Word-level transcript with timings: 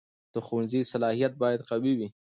د 0.33 0.35
ښوونځي 0.45 0.81
صلاحیت 0.91 1.33
باید 1.41 1.65
قوي 1.69 1.93
وي. 1.99 2.07